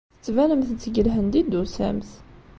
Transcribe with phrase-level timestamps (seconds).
[0.15, 2.09] Tettbanemt-d seg Lhend i d-tusamt.